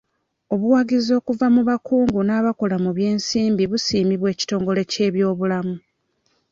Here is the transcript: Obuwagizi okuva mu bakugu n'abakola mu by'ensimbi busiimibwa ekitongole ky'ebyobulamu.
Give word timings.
Obuwagizi 0.53 1.11
okuva 1.19 1.45
mu 1.55 1.61
bakugu 1.69 2.19
n'abakola 2.23 2.75
mu 2.83 2.91
by'ensimbi 2.97 3.63
busiimibwa 3.71 4.27
ekitongole 4.33 4.81
ky'ebyobulamu. 4.91 5.75